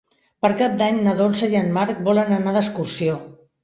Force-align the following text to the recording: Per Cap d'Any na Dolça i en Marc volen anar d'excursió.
Per 0.45 0.49
Cap 0.61 0.79
d'Any 0.79 0.97
na 1.09 1.15
Dolça 1.21 1.53
i 1.53 1.59
en 1.63 1.71
Marc 1.79 2.03
volen 2.11 2.37
anar 2.43 2.59
d'excursió. 2.61 3.25